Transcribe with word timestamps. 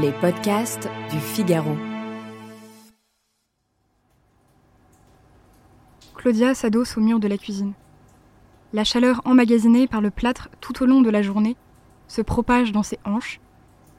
les 0.00 0.12
podcasts 0.12 0.88
du 1.10 1.18
Figaro. 1.18 1.76
Claudia 6.16 6.54
s'adosse 6.54 6.96
au 6.96 7.00
mur 7.00 7.20
de 7.20 7.28
la 7.28 7.38
cuisine. 7.38 7.74
La 8.72 8.82
chaleur 8.82 9.20
emmagasinée 9.24 9.86
par 9.86 10.00
le 10.00 10.10
plâtre 10.10 10.48
tout 10.60 10.82
au 10.82 10.86
long 10.86 11.00
de 11.00 11.10
la 11.10 11.22
journée 11.22 11.56
se 12.08 12.22
propage 12.22 12.72
dans 12.72 12.82
ses 12.82 12.98
hanches, 13.04 13.40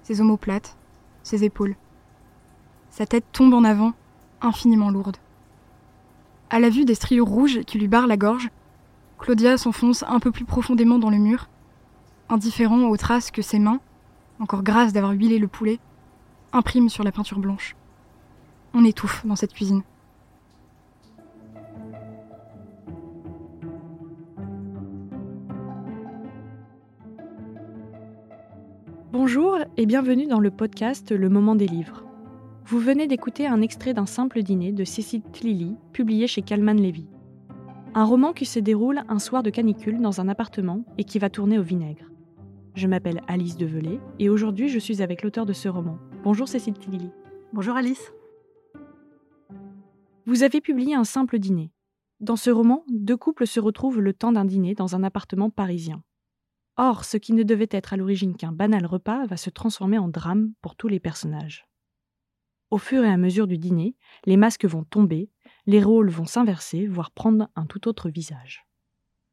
ses 0.04 0.22
omoplates, 0.22 0.76
ses 1.24 1.44
épaules. 1.44 1.76
Sa 2.90 3.06
tête 3.06 3.26
tombe 3.32 3.54
en 3.54 3.64
avant, 3.64 3.94
infiniment 4.42 4.90
lourde. 4.90 5.18
À 6.50 6.60
la 6.60 6.70
vue 6.70 6.86
des 6.86 6.96
striures 6.96 7.28
rouges 7.28 7.62
qui 7.62 7.78
lui 7.78 7.88
barrent 7.88 8.08
la 8.08 8.18
gorge, 8.18 8.50
Claudia 9.18 9.58
s'enfonce 9.58 10.04
un 10.08 10.20
peu 10.20 10.32
plus 10.32 10.46
profondément 10.46 11.00
dans 11.00 11.10
le 11.10 11.18
mur, 11.18 11.48
indifférent 12.28 12.84
aux 12.90 12.98
traces 12.98 13.32
que 13.32 13.42
ses 13.42 13.60
mains, 13.60 13.80
encore 14.40 14.64
grasses 14.64 14.94
d'avoir 14.94 15.14
huilé 15.14 15.40
le 15.40 15.48
poulet, 15.48 15.80
impriment 16.54 16.90
sur 16.90 17.04
la 17.04 17.12
peinture 17.12 17.40
blanche. 17.40 17.76
On 18.74 18.84
étouffe 18.84 19.26
dans 19.26 19.36
cette 19.36 19.54
cuisine. 19.54 19.84
Bonjour 29.12 29.58
et 29.78 29.86
bienvenue 29.86 30.28
dans 30.28 30.40
le 30.40 30.52
podcast 30.52 31.12
Le 31.12 31.30
Moment 31.30 31.56
des 31.56 31.68
livres. 31.68 32.04
Vous 32.66 32.80
venez 32.80 33.08
d'écouter 33.08 33.48
un 33.48 33.62
extrait 33.62 33.94
d'un 33.94 34.06
simple 34.06 34.44
dîner 34.44 34.72
de 34.72 34.84
Cécile 34.84 35.22
Tlili, 35.32 35.78
publié 35.94 36.28
chez 36.28 36.42
Calman 36.42 36.74
Levy. 36.74 37.08
Un 37.94 38.04
roman 38.04 38.34
qui 38.34 38.46
se 38.46 38.60
déroule 38.60 39.04
un 39.08 39.20
soir 39.20 39.42
de 39.42 39.50
canicule 39.50 40.02
dans 40.02 40.20
un 40.20 40.28
appartement 40.28 40.84
et 40.98 41.06
qui 41.06 41.18
va 41.18 41.30
tourner 41.30 41.58
au 41.58 41.64
vinaigre. 41.64 42.06
Je 42.76 42.88
m'appelle 42.88 43.22
Alice 43.30 43.56
Develay 43.56 44.02
et 44.20 44.28
aujourd'hui 44.28 44.68
je 44.68 44.80
suis 44.80 45.02
avec 45.02 45.24
l'auteur 45.24 45.46
de 45.46 45.54
ce 45.54 45.70
roman. 45.70 45.98
Bonjour 46.24 46.50
Cécile 46.50 46.74
Tlili. 46.74 47.10
Bonjour 47.54 47.78
Alice. 47.78 48.12
Vous 50.26 50.44
avez 50.44 50.60
publié 50.60 50.94
un 50.94 51.06
simple 51.06 51.40
dîner. 51.40 51.72
Dans 52.20 52.36
ce 52.36 52.50
roman, 52.50 52.84
deux 52.90 53.16
couples 53.16 53.48
se 53.48 53.62
retrouvent 53.62 54.02
le 54.02 54.12
temps 54.12 54.34
d'un 54.34 54.44
dîner 54.44 54.76
dans 54.76 54.94
un 54.94 55.04
appartement 55.04 55.50
parisien. 55.50 56.04
Or, 56.76 57.06
ce 57.06 57.16
qui 57.16 57.32
ne 57.32 57.44
devait 57.44 57.70
être 57.72 57.94
à 57.94 57.98
l'origine 57.98 58.36
qu'un 58.36 58.52
banal 58.52 58.86
repas 58.86 59.26
va 59.26 59.38
se 59.38 59.50
transformer 59.50 59.98
en 59.98 60.10
drame 60.10 60.52
pour 60.62 60.76
tous 60.76 60.90
les 60.90 61.00
personnages. 61.00 61.70
Au 62.72 62.78
fur 62.78 63.06
et 63.06 63.10
à 63.10 63.16
mesure 63.16 63.48
du 63.48 63.58
dîner, 63.58 63.96
les 64.26 64.36
masques 64.36 64.66
vont 64.66 64.84
tomber, 64.84 65.30
les 65.66 65.82
rôles 65.82 66.10
vont 66.10 66.26
s'inverser, 66.26 66.88
voire 66.88 67.12
prendre 67.12 67.48
un 67.56 67.68
tout 67.68 67.88
autre 67.88 68.10
visage. 68.10 68.66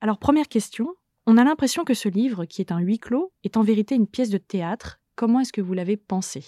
Alors 0.01 0.19
première 0.19 0.49
question, 0.49 0.95
on 1.27 1.37
a 1.37 1.45
l'impression 1.45 1.85
que 1.85 1.95
ce 1.95 2.09
livre, 2.09 2.45
qui 2.45 2.61
est 2.61 2.73
un 2.73 2.81
huis 2.81 2.99
clos, 2.99 3.33
est 3.45 3.57
en 3.57 3.63
vérité 3.63 3.95
une 3.95 4.07
pièce 4.07 4.31
de 4.31 4.39
théâtre. 4.39 5.01
Comment 5.15 5.41
est-ce 5.41 5.53
que 5.53 5.61
vous 5.61 5.75
l'avez 5.75 5.97
pensé? 5.97 6.45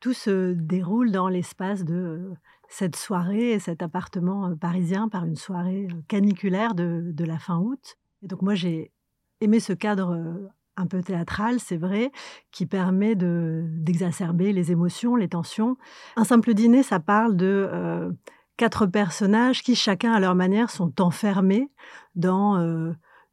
Tout 0.00 0.12
se 0.12 0.52
déroule 0.52 1.10
dans 1.10 1.28
l'espace 1.28 1.84
de 1.84 1.94
euh, 1.94 2.34
cette 2.68 2.96
soirée 2.96 3.52
et 3.52 3.58
cet 3.58 3.82
appartement 3.82 4.48
euh, 4.48 4.54
parisien 4.54 5.08
par 5.08 5.24
une 5.24 5.36
soirée 5.36 5.88
euh, 5.90 6.00
caniculaire 6.06 6.74
de, 6.74 7.24
la 7.24 7.38
fin 7.38 7.58
août. 7.58 7.96
Et 8.22 8.26
donc 8.28 8.42
moi 8.42 8.54
j'ai 8.54 8.92
aimer 9.40 9.60
ce 9.60 9.72
cadre 9.72 10.50
un 10.76 10.86
peu 10.86 11.00
théâtral, 11.00 11.60
c'est 11.60 11.76
vrai, 11.76 12.10
qui 12.50 12.66
permet 12.66 13.14
d'exacerber 13.14 14.52
les 14.52 14.72
émotions, 14.72 15.14
les 15.16 15.28
tensions. 15.28 15.76
Un 16.16 16.24
simple 16.24 16.54
dîner, 16.54 16.82
ça 16.82 16.98
parle 16.98 17.36
de 17.36 18.10
quatre 18.56 18.86
personnages 18.86 19.62
qui, 19.62 19.76
chacun 19.76 20.12
à 20.12 20.18
leur 20.18 20.34
manière, 20.34 20.70
sont 20.70 21.00
enfermés 21.00 21.70
dans 22.16 22.56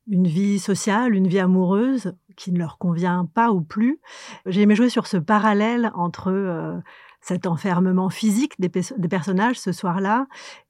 une 0.07 0.27
vie 0.27 0.59
sociale, 0.59 1.15
une 1.15 1.27
vie 1.27 1.39
amoureuse 1.39 2.13
qui 2.35 2.51
ne 2.51 2.59
leur 2.59 2.77
convient 2.77 3.27
pas 3.33 3.51
ou 3.51 3.61
plus. 3.61 3.99
J'ai 4.45 4.61
aimé 4.61 4.75
jouer 4.75 4.89
sur 4.89 5.07
ce 5.07 5.17
parallèle 5.17 5.91
entre 5.95 6.81
cet 7.21 7.47
enfermement 7.47 8.09
physique 8.09 8.53
des, 8.59 8.69
des 8.69 9.07
personnages 9.07 9.59
ce 9.59 9.71
soir-là 9.71 10.27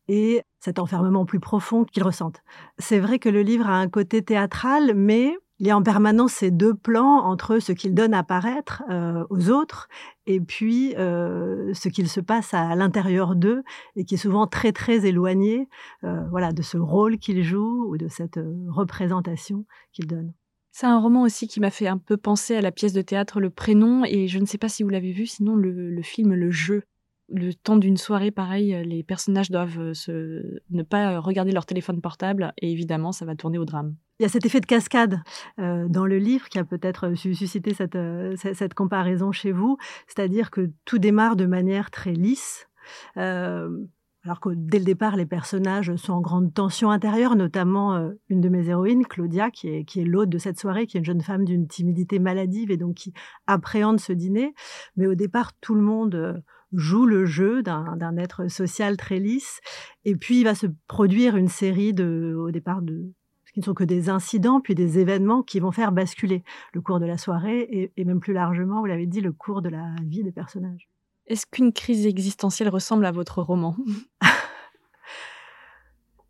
et 0.08 0.42
cet 0.60 0.80
enfermement 0.80 1.26
plus 1.26 1.40
profond 1.40 1.84
qu'ils 1.84 2.04
ressentent. 2.04 2.44
C'est 2.78 3.00
vrai 3.00 3.20
que 3.20 3.30
le 3.30 3.42
livre 3.42 3.68
a 3.68 3.78
un 3.78 3.90
côté 3.90 4.24
théâtral, 4.24 4.94
mais 4.96 5.38
il 5.60 5.68
y 5.68 5.72
a 5.72 5.78
en 5.78 5.84
permanence 5.84 6.34
ces 6.34 6.52
deux 6.52 6.74
plans 6.74 7.24
entre 7.24 7.60
ce 7.60 7.72
qu'il 7.72 7.94
donne 7.94 8.14
à 8.14 8.24
paraître 8.24 8.84
euh, 8.90 9.26
aux 9.30 9.50
autres 9.50 9.88
et 10.26 10.42
puis 10.42 10.94
euh, 10.98 11.74
ce 11.74 11.88
qu'il 11.88 12.10
se 12.10 12.20
passe 12.20 12.54
à 12.54 12.76
l'intérieur 12.76 13.36
d'eux 13.36 13.64
et 13.96 14.04
qui 14.04 14.16
est 14.16 14.18
souvent 14.18 14.48
très 14.48 14.74
très 14.74 15.06
éloigné 15.06 15.70
euh, 16.04 16.28
voilà, 16.30 16.52
de 16.52 16.62
ce 16.62 16.78
rôle 16.78 17.18
qu'il 17.18 17.42
joue 17.44 17.86
ou 17.90 17.98
de 17.98 18.10
cette 18.10 18.40
représentation 18.68 19.66
qu'il 19.94 20.08
donne. 20.08 20.34
C'est 20.72 20.88
un 20.88 21.00
roman 21.00 21.22
aussi 21.22 21.48
qui 21.48 21.62
m'a 21.62 21.72
fait 21.72 21.88
un 21.88 21.98
peu 21.98 22.18
penser 22.18 22.58
à 22.58 22.62
la 22.62 22.74
pièce 22.74 22.92
de 22.92 23.02
théâtre 23.02 23.40
Le 23.40 23.50
Prénom 23.50 24.04
et 24.04 24.28
je 24.28 24.40
ne 24.40 24.46
sais 24.46 24.58
pas 24.58 24.68
si 24.68 24.84
vous 24.84 24.90
l'avez 24.90 25.14
vu, 25.14 25.26
sinon 25.26 25.56
le 25.56 26.02
film 26.02 26.34
Le 26.34 26.52
Jeu 26.52 26.84
le 27.30 27.54
temps 27.54 27.78
d'une 27.78 27.98
soirée, 27.98 28.32
pareil, 28.32 28.74
euh, 28.74 28.84
les 28.84 29.04
personnages 29.04 29.50
doivent 29.50 29.80
euh, 29.80 29.94
se... 29.94 30.62
ne 30.70 30.84
pas 30.84 31.14
euh, 31.14 31.20
regarder 31.20 31.52
leur 31.52 31.66
téléphone 31.66 32.02
portable 32.02 32.54
et 32.58 32.72
évidemment, 32.72 33.12
ça 33.12 33.26
va 33.26 33.36
tourner 33.36 33.58
au 33.58 33.66
drame. 33.66 33.96
Il 34.20 34.24
y 34.24 34.26
a 34.26 34.30
cet 34.30 34.46
effet 34.46 34.62
de 34.62 34.66
cascade 34.66 35.22
dans 35.58 36.06
le 36.06 36.18
livre 36.18 36.48
qui 36.48 36.58
a 36.58 36.64
peut-être 36.64 37.16
suscité 37.16 37.74
cette, 37.74 38.74
comparaison 38.74 39.34
chez 39.34 39.52
vous, 39.52 39.78
c'est-à-dire 40.08 40.52
que 40.52 40.72
tout 40.86 41.00
démarre 41.00 41.36
de 41.36 41.46
manière 41.46 41.92
très 41.92 42.14
lisse. 42.14 42.70
alors 43.18 44.40
que 44.40 44.52
dès 44.56 44.80
le 44.80 44.86
départ, 44.86 45.18
les 45.18 45.26
personnages 45.26 45.94
sont 45.98 46.14
en 46.14 46.22
grande 46.22 46.54
tension 46.54 46.92
intérieure, 46.92 47.36
notamment 47.36 48.10
une 48.30 48.40
de 48.40 48.48
mes 48.48 48.70
héroïnes, 48.70 49.06
Claudia, 49.06 49.52
qui 49.52 49.68
est 49.68 50.06
l'hôte 50.06 50.30
de 50.30 50.38
cette 50.38 50.62
soirée, 50.62 50.88
qui 50.88 50.96
est 50.96 51.02
une 51.02 51.06
jeune 51.06 51.22
femme 51.22 51.44
d'une 51.44 51.68
timidité 51.68 52.18
maladive 52.18 52.72
et 52.72 52.78
donc 52.78 52.96
qui 52.96 53.12
appréhende 53.48 54.00
ce 54.00 54.14
dîner. 54.14 54.54
Mais 54.96 55.08
au 55.08 55.16
départ, 55.16 55.52
tout 55.60 55.76
le 55.76 55.82
monde 55.82 56.42
joue 56.80 57.06
le 57.06 57.26
jeu 57.26 57.64
d'un 57.64 58.18
être 58.18 58.50
social 58.50 58.98
très 58.98 59.20
lisse. 59.20 59.60
Et 60.04 60.16
puis, 60.16 60.40
il 60.40 60.44
va 60.44 60.56
se 60.56 60.68
produire 60.88 61.36
une 61.36 61.48
série 61.48 61.94
de, 61.94 62.36
au 62.38 62.52
départ, 62.52 62.82
de, 62.82 63.12
ce 63.46 63.52
qui 63.52 63.60
ne 63.60 63.66
sont 63.66 63.74
que 63.74 63.84
des 63.84 64.10
incidents, 64.10 64.62
puis 64.62 64.76
des 64.76 65.00
événements 65.00 65.44
qui 65.44 65.60
vont 65.60 65.72
faire 65.72 65.92
basculer 65.92 66.44
le 66.74 66.82
cours 66.82 67.00
de 67.00 67.06
la 67.06 67.18
soirée 67.18 67.92
et, 67.96 68.06
même 68.06 68.20
plus 68.20 68.34
largement, 68.34 68.80
vous 68.80 68.88
l'avez 68.88 69.08
dit, 69.08 69.22
le 69.22 69.32
cours 69.32 69.62
de 69.62 69.70
la 69.70 69.96
vie 70.04 70.24
des 70.24 70.32
personnages. 70.32 70.90
Est-ce 71.28 71.48
qu'une 71.48 71.74
crise 71.74 72.06
existentielle 72.06 72.70
ressemble 72.70 73.06
à 73.06 73.12
votre 73.12 73.42
roman? 73.42 73.76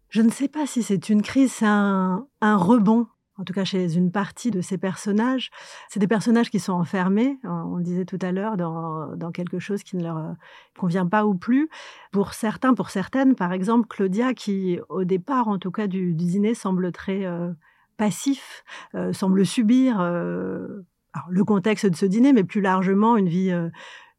Je 0.09 0.21
ne 0.21 0.29
sais 0.29 0.47
pas 0.47 0.65
si 0.65 0.81
c'est 0.81 1.09
une 1.09 1.21
crise, 1.21 1.51
c'est 1.51 1.65
un, 1.65 2.25
un 2.39 2.55
rebond 2.55 3.07
en 3.37 3.43
tout 3.43 3.53
cas 3.53 3.65
chez 3.65 3.95
une 3.95 4.11
partie 4.11 4.51
de 4.51 4.61
ces 4.61 4.77
personnages. 4.77 5.51
C'est 5.89 5.99
des 5.99 6.07
personnages 6.07 6.49
qui 6.49 6.59
sont 6.59 6.73
enfermés, 6.73 7.37
on 7.43 7.75
le 7.75 7.83
disait 7.83 8.05
tout 8.05 8.19
à 8.21 8.31
l'heure, 8.31 8.57
dans, 8.57 9.31
quelque 9.33 9.59
chose 9.59 9.83
qui 9.83 9.97
ne 9.97 10.03
leur 10.03 10.17
euh, 10.17 10.31
convient 10.77 11.05
pas 11.05 11.25
ou 11.25 11.35
plus. 11.35 11.69
Pour 12.11 12.33
certains, 12.33 12.73
pour 12.73 12.89
certaines, 12.89 13.35
par 13.35 13.51
exemple, 13.51 13.87
Claudia, 13.87 14.33
qui 14.33 14.79
au 14.87 15.03
départ, 15.03 15.47
en 15.47 15.59
tout 15.59 15.71
cas 15.71 15.87
du, 15.87 16.13
dîner, 16.13 16.53
semble 16.53 16.91
très 16.91 17.25
euh, 17.25 17.51
passif, 17.97 18.63
euh, 18.93 19.11
semble 19.11 19.45
subir 19.45 19.99
le 21.29 21.43
contexte 21.45 21.85
de 21.85 21.95
ce 21.95 22.05
dîner, 22.05 22.33
mais 22.33 22.43
plus 22.43 22.61
largement 22.61 23.17
une 23.17 23.29
vie 23.29 23.51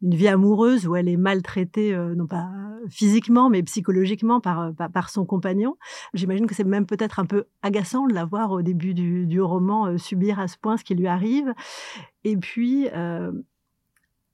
une 0.03 0.15
vie 0.15 0.29
amoureuse 0.29 0.87
où 0.87 0.97
elle 0.97 1.09
est 1.09 1.17
maltraitée, 1.17 1.95
euh, 1.95 2.15
non 2.15 2.27
pas 2.27 2.49
physiquement, 2.89 3.49
mais 3.49 3.63
psychologiquement 3.63 4.41
par, 4.41 4.61
euh, 4.61 4.89
par, 4.93 5.11
son 5.11 5.25
compagnon. 5.25 5.77
J'imagine 6.15 6.47
que 6.47 6.55
c'est 6.55 6.65
même 6.65 6.87
peut-être 6.87 7.19
un 7.19 7.25
peu 7.25 7.45
agaçant 7.63 8.07
de 8.07 8.15
la 8.15 8.25
voir 8.25 8.53
au 8.53 8.63
début 8.63 8.95
du, 8.95 9.27
du 9.27 9.41
roman 9.41 9.87
euh, 9.87 9.99
subir 9.99 10.39
à 10.39 10.49
ce 10.49 10.59
point 10.59 10.77
ce 10.77 10.85
qui 10.85 10.95
lui 10.95 11.07
arrive. 11.07 11.53
Et 12.25 12.37
puis, 12.37 12.89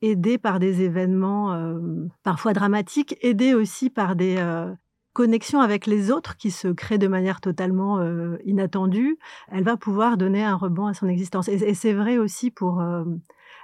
aidée 0.01 0.39
par 0.39 0.59
des 0.59 0.81
événements 0.81 1.79
parfois 2.23 2.55
dramatiques, 2.55 3.19
aidée 3.21 3.53
aussi 3.53 3.91
par 3.91 4.17
des 4.17 4.43
connexions 5.13 5.61
avec 5.61 5.87
les 5.87 6.11
autres 6.11 6.39
qui 6.39 6.51
se 6.51 6.69
créent 6.69 6.97
de 6.97 7.07
manière 7.07 7.43
totalement 7.43 8.01
inattendue, 8.47 9.19
elle 9.49 9.63
va 9.63 9.77
pouvoir 9.77 10.17
donner 10.17 10.43
un 10.43 10.57
rebond 10.57 10.87
à 10.87 10.95
son 10.95 11.07
existence. 11.07 11.49
et 11.49 11.75
c'est 11.75 11.93
vrai 11.93 12.17
aussi 12.17 12.51
pour 12.51 12.83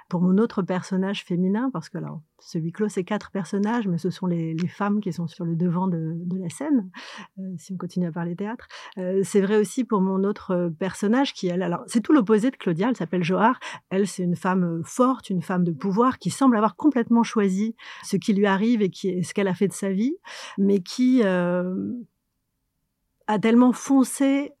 pour 0.09 0.21
mon 0.21 0.37
autre 0.37 0.61
personnage 0.61 1.23
féminin, 1.23 1.69
parce 1.71 1.89
que 1.89 1.97
alors, 1.97 2.21
ce 2.39 2.57
huis 2.57 2.73
c'est 2.87 3.03
quatre 3.03 3.31
personnages, 3.31 3.87
mais 3.87 3.97
ce 3.97 4.09
sont 4.09 4.25
les, 4.25 4.55
femmes 4.67 5.01
qui 5.01 5.11
sont 5.11 5.27
sur 5.27 5.45
le 5.45 5.55
devant 5.55 5.87
de, 5.87 6.17
la 6.39 6.49
scène, 6.49 6.89
euh, 7.39 7.53
si 7.57 7.73
on 7.73 7.77
continue 7.77 8.07
à 8.07 8.11
parler 8.11 8.35
théâtre. 8.35 8.67
Euh, 8.97 9.21
c'est 9.23 9.41
vrai 9.41 9.57
aussi 9.57 9.83
pour 9.83 10.01
mon 10.01 10.23
autre 10.23 10.71
personnage 10.79 11.33
qui, 11.33 11.49
alors, 11.51 11.83
c'est 11.87 12.01
tout 12.01 12.13
l'opposé 12.13 12.51
de 12.51 12.55
Claudia, 12.55 12.89
elle 12.89 12.95
s'appelle 12.95 13.23
Johar. 13.23 13.59
Elle, 13.89 14.07
c'est 14.07 14.23
une 14.23 14.35
femme 14.35 14.81
forte, 14.83 15.29
une 15.29 15.41
femme 15.41 15.63
de 15.63 15.71
pouvoir 15.71 16.19
qui 16.19 16.29
semble 16.29 16.55
avoir 16.55 16.75
complètement 16.75 17.23
choisi 17.23 17.75
ce 18.03 18.17
qui 18.17 18.33
lui 18.33 18.45
arrive 18.45 18.81
et 18.81 18.91
ce 19.23 19.33
qu'elle 19.33 19.47
a 19.47 19.53
fait 19.53 19.67
de 19.67 19.73
sa 19.73 19.91
vie, 19.91 20.15
mais 20.57 20.79
qui 20.79 21.21
euh, 21.23 21.93
a 23.27 23.39
tellement 23.39 23.73
foncé 23.73 24.51
euh, 24.51 24.58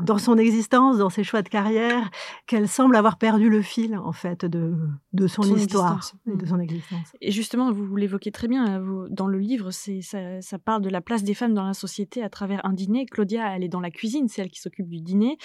dans 0.00 0.18
son 0.18 0.36
existence, 0.38 0.98
dans 0.98 1.10
ses 1.10 1.24
choix 1.24 1.42
de 1.42 1.48
carrière, 1.48 2.10
qu'elle 2.46 2.68
semble 2.68 2.96
avoir 2.96 3.18
perdu 3.18 3.50
le 3.50 3.62
fil 3.62 3.96
en 3.96 4.12
fait 4.12 4.44
de, 4.44 4.74
de 5.12 5.26
son, 5.26 5.42
histoire 5.42 6.12
et 6.26 6.36
de 6.36 6.44
mm. 6.44 6.48
son 6.48 6.58
existence. 6.58 7.12
Et 7.20 7.30
justement, 7.30 7.72
vous, 7.72 7.96
l'évoquez 7.96 8.32
très 8.32 8.48
bien 8.48 8.80
euh, 8.80 9.06
dans 9.10 9.26
le 9.26 9.38
livre, 9.38 9.70
c'est 9.70 10.00
ça, 10.00 10.40
ça, 10.40 10.58
parle 10.58 10.82
de 10.82 10.90
la 10.90 11.00
place 11.00 11.22
des 11.22 11.34
femmes 11.34 11.54
dans 11.54 11.66
la 11.66 11.74
société 11.74 12.22
à 12.22 12.28
travers 12.28 12.64
un 12.64 12.72
dîner. 12.72 13.06
Claudia, 13.06 13.54
elle 13.54 13.64
est 13.64 13.68
dans 13.68 13.80
la 13.80 13.90
cuisine, 13.90 14.28
c'est 14.28 14.42
elle 14.42 14.50
qui 14.50 14.60
s'occupe 14.60 14.88
du 14.88 15.00
dîner. 15.00 15.38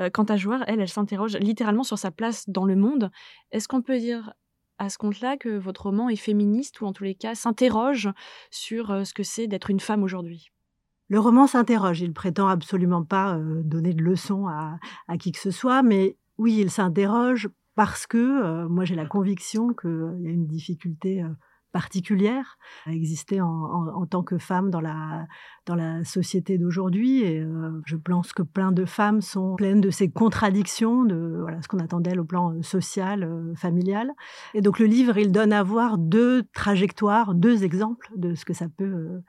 Euh, 0.00 0.10
quant 0.10 0.24
à 0.24 0.36
Joueur, 0.36 0.64
elle, 0.66 0.80
elle 0.80 0.88
s'interroge 0.88 1.36
littéralement 1.36 1.82
sur 1.82 1.98
sa 1.98 2.10
place 2.10 2.48
dans 2.48 2.64
le 2.64 2.76
monde. 2.76 3.10
Est-ce 3.50 3.68
qu'on 3.68 3.82
peut 3.82 3.98
dire 3.98 4.32
à 4.78 4.88
ce 4.88 4.98
compte-là 4.98 5.36
que 5.36 5.48
votre 5.48 5.84
roman 5.84 6.08
est 6.08 6.16
féministe 6.16 6.80
ou 6.80 6.86
en 6.86 6.92
tous 6.92 7.04
les 7.04 7.14
cas 7.14 7.34
s'interroge 7.34 8.10
sur 8.50 8.90
euh, 8.90 9.04
ce 9.04 9.14
que 9.14 9.22
c'est 9.22 9.46
d'être 9.46 9.70
une 9.70 9.80
femme 9.80 10.02
aujourd'hui? 10.02 10.50
Le 11.08 11.18
roman 11.18 11.46
s'interroge. 11.46 12.00
Il 12.00 12.12
prétend 12.12 12.48
absolument 12.48 13.04
pas 13.04 13.36
euh, 13.36 13.62
donner 13.62 13.94
de 13.94 14.02
leçons 14.02 14.46
à, 14.46 14.78
qui 15.18 15.32
que 15.32 15.38
ce 15.38 15.50
soit, 15.50 15.82
mais 15.82 16.16
oui, 16.36 16.58
il 16.60 16.70
s'interroge 16.70 17.48
parce 17.74 18.06
que 18.06 18.18
euh, 18.18 18.68
moi 18.68 18.84
j'ai 18.84 18.94
la 18.94 19.06
conviction 19.06 19.72
qu'il 19.72 20.20
y 20.20 20.28
a 20.28 20.30
une 20.30 20.46
difficulté 20.46 21.24
particulière 21.72 22.58
à 22.86 22.92
exister 22.92 23.40
en, 23.40 24.06
tant 24.06 24.22
que 24.22 24.38
femme 24.38 24.70
dans 24.70 24.80
la, 24.80 25.26
société 26.04 26.58
d'aujourd'hui. 26.58 27.22
Et 27.22 27.40
euh, 27.40 27.80
je 27.84 27.96
pense 27.96 28.32
que 28.32 28.42
plein 28.42 28.72
de 28.72 28.84
femmes 28.84 29.20
sont 29.20 29.56
pleines 29.56 29.80
de 29.80 29.90
ces 29.90 30.10
contradictions, 30.10 31.04
de 31.04 31.44
ce 31.62 31.68
qu'on 31.68 31.78
attend 31.78 32.00
d'elles 32.00 32.20
au 32.20 32.24
plan 32.24 32.52
euh, 32.52 32.62
social, 32.62 33.22
euh, 33.22 33.54
familial. 33.54 34.10
Et 34.54 34.62
donc 34.62 34.78
le 34.78 34.86
livre, 34.86 35.18
il 35.18 35.30
donne 35.30 35.52
à 35.52 35.62
voir 35.62 35.98
deux 35.98 36.44
trajectoires, 36.54 37.34
deux 37.34 37.64
exemples 37.64 38.10
de 38.16 38.34
ce 38.34 38.44
que 38.44 38.54
ça 38.54 38.66
peut 38.68 39.20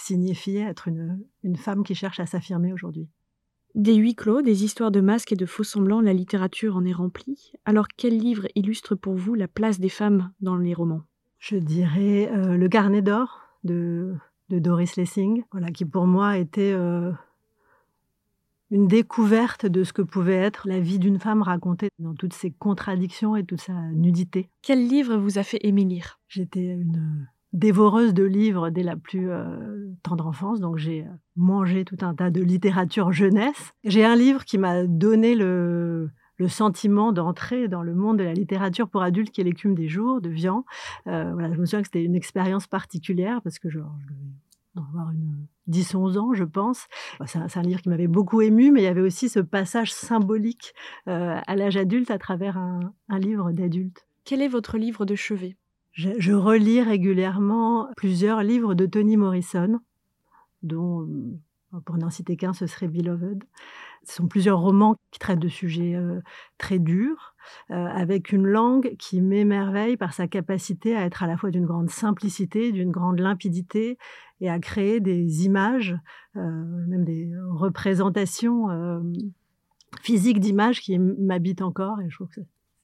signifier 0.00 0.60
être 0.60 0.88
une, 0.88 1.20
une 1.42 1.56
femme 1.56 1.84
qui 1.84 1.94
cherche 1.94 2.20
à 2.20 2.26
s'affirmer 2.26 2.72
aujourd'hui. 2.72 3.08
Des 3.76 3.94
huis 3.94 4.16
clos, 4.16 4.42
des 4.42 4.64
histoires 4.64 4.90
de 4.90 5.00
masques 5.00 5.32
et 5.32 5.36
de 5.36 5.46
faux 5.46 5.62
semblants, 5.62 6.00
la 6.00 6.12
littérature 6.12 6.76
en 6.76 6.84
est 6.84 6.92
remplie. 6.92 7.52
Alors 7.64 7.86
quel 7.86 8.18
livre 8.18 8.48
illustre 8.56 8.96
pour 8.96 9.14
vous 9.14 9.34
la 9.34 9.46
place 9.46 9.78
des 9.78 9.88
femmes 9.88 10.32
dans 10.40 10.56
les 10.56 10.74
romans? 10.74 11.02
Je 11.38 11.56
dirais 11.56 12.30
euh, 12.32 12.56
Le 12.56 12.68
Carnet 12.68 13.00
d'or 13.00 13.42
de, 13.62 14.14
de, 14.48 14.58
Doris 14.58 14.96
Lessing, 14.96 15.44
voilà, 15.52 15.70
qui 15.70 15.84
pour 15.84 16.06
moi 16.06 16.36
était 16.36 16.72
euh, 16.72 17.12
une 18.72 18.88
découverte 18.88 19.66
de 19.66 19.84
ce 19.84 19.92
que 19.92 20.02
pouvait 20.02 20.34
être 20.34 20.66
la 20.66 20.80
vie 20.80 20.98
d'une 20.98 21.20
femme 21.20 21.42
racontée 21.42 21.90
dans 22.00 22.14
toutes 22.14 22.34
ses 22.34 22.50
contradictions 22.50 23.36
et 23.36 23.44
toute 23.44 23.60
sa 23.60 23.72
nudité. 23.92 24.50
Quel 24.62 24.86
livre 24.86 25.16
vous 25.16 25.38
a 25.38 25.44
fait 25.44 25.60
aimer 25.62 25.84
lire? 25.84 26.18
J'étais 26.26 26.66
une 26.66 27.28
dévoreuse 27.52 28.14
de 28.14 28.24
livres 28.24 28.70
dès 28.70 28.82
la 28.82 28.96
plus 28.96 29.30
euh, 29.30 29.90
tendre 30.02 30.26
enfance, 30.26 30.60
donc 30.60 30.78
j'ai 30.78 31.06
mangé 31.36 31.84
tout 31.84 31.96
un 32.00 32.14
tas 32.14 32.30
de 32.30 32.40
littérature 32.40 33.12
jeunesse. 33.12 33.72
J'ai 33.84 34.04
un 34.04 34.16
livre 34.16 34.44
qui 34.44 34.58
m'a 34.58 34.86
donné 34.86 35.34
le, 35.34 36.10
sentiment 36.48 37.12
d'entrer 37.12 37.68
dans 37.68 37.82
le 37.82 37.94
monde 37.94 38.18
de 38.18 38.24
la 38.24 38.32
littérature 38.32 38.88
pour 38.88 39.02
adultes 39.02 39.30
qui 39.30 39.42
est 39.42 39.44
l'écume 39.44 39.74
des 39.74 39.88
jours 39.88 40.22
de 40.22 40.30
Vian. 40.30 40.64
Euh, 41.06 41.32
voilà, 41.34 41.52
je 41.52 41.60
me 41.60 41.66
souviens 41.66 41.82
que 41.82 41.88
c'était 41.88 42.04
une 42.04 42.14
expérience 42.14 42.66
particulière 42.66 43.42
parce 43.42 43.58
que 43.58 43.68
genre, 43.68 43.92
je 44.00 44.14
devais 44.14 44.88
avoir 44.88 45.10
une 45.10 45.46
10-11 45.68 46.18
ans, 46.18 46.32
je 46.32 46.44
pense. 46.44 46.86
C'est 47.26 47.38
un, 47.38 47.62
livre 47.62 47.82
qui 47.82 47.90
m'avait 47.90 48.08
beaucoup 48.08 48.40
ému, 48.40 48.72
mais 48.72 48.80
il 48.80 48.84
y 48.84 48.88
avait 48.88 49.02
aussi 49.02 49.28
ce 49.28 49.40
passage 49.40 49.92
symbolique 49.92 50.74
euh, 51.08 51.38
à 51.46 51.56
l'âge 51.56 51.76
adulte 51.76 52.10
à 52.10 52.18
travers 52.18 52.56
un, 52.56 52.94
un 53.10 53.18
livre 53.18 53.52
d'adulte. 53.52 54.06
Quel 54.24 54.40
est 54.40 54.48
votre 54.48 54.78
livre 54.78 55.04
de 55.04 55.14
chevet? 55.14 55.56
Je, 55.92 56.32
relis 56.32 56.82
régulièrement 56.82 57.88
plusieurs 57.96 58.42
livres 58.42 58.74
de 58.74 58.86
Toni 58.86 59.16
Morrison, 59.16 59.80
dont, 60.62 61.08
pour 61.84 61.96
n'en 61.96 62.10
citer 62.10 62.36
qu'un, 62.36 62.52
ce 62.52 62.66
serait 62.66 62.88
Beloved. 62.88 63.42
Ce 64.04 64.16
sont 64.16 64.28
plusieurs 64.28 64.60
romans 64.60 64.96
qui 65.10 65.18
traitent 65.18 65.40
de 65.40 65.48
sujets 65.48 65.94
euh, 65.94 66.20
très 66.56 66.78
durs, 66.78 67.34
euh, 67.70 67.86
avec 67.86 68.32
une 68.32 68.46
langue 68.46 68.96
qui 68.98 69.20
m'émerveille 69.20 69.98
par 69.98 70.14
sa 70.14 70.26
capacité 70.26 70.96
à 70.96 71.04
être 71.04 71.22
à 71.22 71.26
la 71.26 71.36
fois 71.36 71.50
d'une 71.50 71.66
grande 71.66 71.90
simplicité, 71.90 72.72
d'une 72.72 72.90
grande 72.90 73.20
limpidité, 73.20 73.98
et 74.40 74.48
à 74.48 74.58
créer 74.58 75.00
des 75.00 75.44
images, 75.44 75.96
euh, 76.36 76.40
même 76.88 77.04
des 77.04 77.30
représentations 77.50 78.70
euh, 78.70 79.00
physiques 80.02 80.40
d'images 80.40 80.80
qui 80.80 80.98
m'habitent 80.98 81.62
encore. 81.62 82.00
Et 82.00 82.08
je 82.08 82.14
trouve 82.16 82.28
que 82.28 82.40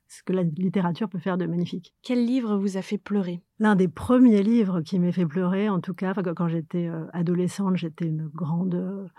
ce 0.09 0.23
que 0.23 0.33
la 0.33 0.43
littérature 0.43 1.09
peut 1.09 1.19
faire 1.19 1.37
de 1.37 1.47
magnifique. 1.47 1.95
Quel 2.03 2.25
livre 2.25 2.57
vous 2.57 2.77
a 2.77 2.83
fait 2.83 2.99
pleurer? 2.99 3.41
L'un 3.59 3.75
des 3.75 3.89
premiers 3.89 4.43
livres 4.43 4.81
qui 4.81 4.99
m'a 4.99 5.13
fait 5.13 5.27
pleurer, 5.27 5.69
en 5.69 5.81
tout 5.81 5.95
cas, 5.95 6.15
quand 6.15 6.49
j'étais 6.49 6.91
adolescente, 7.13 7.77
j'étais 7.77 8.07
une 8.07 8.29
grande 8.29 9.11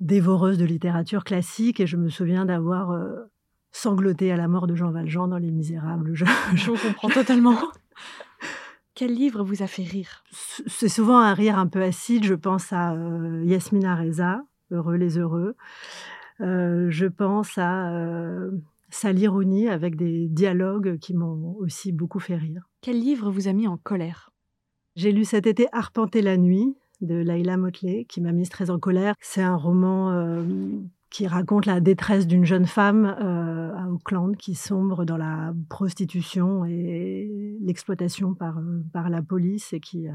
dévoreuse 0.00 0.58
de 0.58 0.64
littérature 0.64 1.24
classique 1.24 1.80
et 1.80 1.86
je 1.86 1.96
me 1.96 2.08
souviens 2.08 2.44
d'avoir 2.44 2.92
euh, 2.92 3.30
sangloté 3.72 4.32
à 4.32 4.36
la 4.36 4.48
mort 4.48 4.66
de 4.66 4.74
Jean 4.74 4.90
Valjean 4.90 5.28
dans 5.28 5.38
Les 5.38 5.50
Misérables. 5.50 6.14
Je, 6.14 6.24
je 6.54 6.70
comprends 6.70 7.08
totalement. 7.08 7.56
Quel 8.94 9.14
livre 9.14 9.44
vous 9.44 9.62
a 9.62 9.66
fait 9.66 9.84
rire? 9.84 10.24
C'est 10.32 10.88
souvent 10.88 11.18
un 11.18 11.32
rire 11.32 11.58
un 11.58 11.68
peu 11.68 11.82
acide. 11.82 12.24
Je 12.24 12.34
pense 12.34 12.72
à 12.72 12.94
euh, 12.94 13.42
Yasmina 13.44 13.94
Reza, 13.94 14.42
Heureux 14.70 14.96
les 14.96 15.18
heureux. 15.18 15.54
Euh, 16.40 16.88
je 16.90 17.06
pense 17.06 17.58
à 17.58 17.90
euh, 17.90 18.50
Salirouni 18.90 19.68
avec 19.68 19.96
des 19.96 20.28
dialogues 20.28 20.98
qui 20.98 21.14
m'ont 21.14 21.54
aussi 21.58 21.92
beaucoup 21.92 22.20
fait 22.20 22.36
rire. 22.36 22.68
Quel 22.80 23.00
livre 23.00 23.30
vous 23.30 23.48
a 23.48 23.52
mis 23.52 23.66
en 23.66 23.76
colère? 23.76 24.30
J'ai 24.96 25.12
lu 25.12 25.24
cet 25.24 25.46
été 25.46 25.66
Arpenter 25.72 26.22
la 26.22 26.36
nuit 26.36 26.74
de 27.00 27.14
Laila 27.14 27.56
Motley, 27.56 28.04
qui 28.08 28.20
m'a 28.20 28.32
mise 28.32 28.48
très 28.48 28.70
en 28.70 28.78
colère. 28.78 29.14
C'est 29.20 29.42
un 29.42 29.56
roman 29.56 30.10
euh, 30.10 30.42
qui 31.10 31.26
raconte 31.26 31.66
la 31.66 31.80
détresse 31.80 32.26
d'une 32.26 32.44
jeune 32.44 32.66
femme 32.66 33.04
euh, 33.04 33.74
à 33.76 33.88
Auckland 33.88 34.36
qui 34.36 34.54
sombre 34.54 35.04
dans 35.04 35.16
la 35.16 35.54
prostitution 35.68 36.64
et 36.64 37.56
l'exploitation 37.60 38.34
par, 38.34 38.58
euh, 38.58 38.82
par 38.92 39.10
la 39.10 39.22
police 39.22 39.72
et 39.72 39.80
qui 39.80 40.06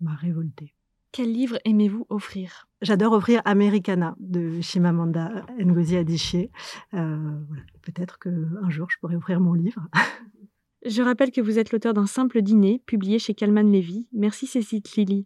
m'a 0.00 0.14
révoltée. 0.14 0.74
Quel 1.12 1.32
livre 1.32 1.58
aimez-vous 1.64 2.06
offrir? 2.08 2.68
J'adore 2.82 3.14
offrir 3.14 3.42
Americana 3.44 4.14
de 4.20 4.60
Chimamanda 4.60 5.44
Ngozi 5.58 5.96
Adichie. 5.96 6.50
Euh, 6.94 7.40
voilà. 7.48 7.62
Peut-être 7.82 8.18
qu'un 8.20 8.70
jour, 8.70 8.88
je 8.90 8.96
pourrais 9.00 9.16
offrir 9.16 9.40
mon 9.40 9.52
livre. 9.52 9.88
je 10.86 11.02
rappelle 11.02 11.32
que 11.32 11.40
vous 11.40 11.58
êtes 11.58 11.72
l'auteur 11.72 11.94
d'un 11.94 12.06
simple 12.06 12.42
dîner 12.42 12.80
publié 12.86 13.18
chez 13.18 13.34
Calman 13.34 13.62
Levy. 13.62 14.06
Merci 14.12 14.46
Cécile 14.46 14.82
Lily. 14.96 15.24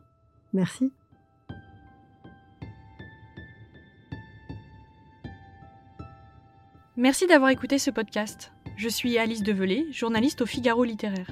Merci. 0.54 0.90
Merci 6.96 7.26
d'avoir 7.26 7.50
écouté 7.50 7.78
ce 7.78 7.90
podcast. 7.90 8.52
Je 8.76 8.88
suis 8.88 9.18
Alice 9.18 9.42
Develay, 9.42 9.84
journaliste 9.92 10.40
au 10.40 10.46
Figaro 10.46 10.82
littéraire. 10.84 11.30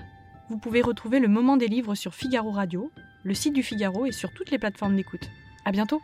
Vous 0.50 0.58
pouvez 0.58 0.82
retrouver 0.82 1.20
le 1.20 1.28
moment 1.28 1.56
des 1.56 1.68
livres 1.68 1.94
sur 1.94 2.14
Figaro 2.14 2.50
Radio, 2.50 2.90
le 3.24 3.34
site 3.34 3.54
du 3.54 3.62
Figaro 3.62 4.06
et 4.06 4.12
sur 4.12 4.32
toutes 4.32 4.50
les 4.50 4.58
plateformes 4.58 4.96
d'écoute. 4.96 5.30
À 5.64 5.72
bientôt! 5.72 6.02